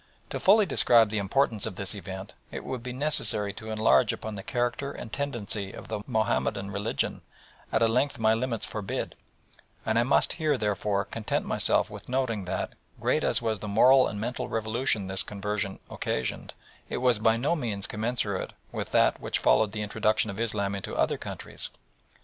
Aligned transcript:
To 0.31 0.39
fully 0.39 0.65
describe 0.65 1.11
the 1.11 1.19
importance 1.19 1.67
of 1.67 1.75
this 1.75 1.93
event 1.93 2.33
it 2.49 2.63
would 2.65 2.81
be 2.81 2.91
necessary 2.91 3.53
to 3.53 3.69
enlarge 3.69 4.11
upon 4.11 4.33
the 4.33 4.41
character 4.41 4.91
and 4.91 5.13
tendency 5.13 5.73
of 5.73 5.89
the 5.89 5.99
Mahomedan 6.07 6.71
religion 6.71 7.21
at 7.71 7.83
a 7.83 7.87
length 7.87 8.17
my 8.17 8.33
limits 8.33 8.65
forbid, 8.65 9.13
and 9.85 9.99
I 9.99 10.01
must 10.01 10.33
here 10.33 10.57
therefore 10.57 11.05
content 11.05 11.45
myself 11.45 11.91
with 11.91 12.09
noting 12.09 12.45
that, 12.45 12.73
great 12.99 13.23
as 13.23 13.43
was 13.43 13.59
the 13.59 13.67
moral 13.67 14.07
and 14.07 14.19
mental 14.19 14.49
revolution 14.49 15.05
this 15.05 15.21
conversion 15.21 15.77
occasioned, 15.87 16.55
it 16.89 16.97
was 16.97 17.19
by 17.19 17.37
no 17.37 17.55
means 17.55 17.85
commensurate 17.85 18.53
with 18.71 18.89
that 18.93 19.19
which 19.21 19.37
followed 19.37 19.71
the 19.71 19.83
introduction 19.83 20.31
of 20.31 20.39
Islam 20.39 20.73
into 20.73 20.95
other 20.95 21.19
countries. 21.19 21.69